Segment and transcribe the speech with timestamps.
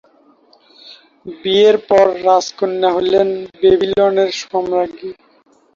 [1.25, 3.27] বিয়ের পর রাজকন্যা হলেন
[3.59, 5.09] ব্যাবিলনের সম্রাজ্ঞী।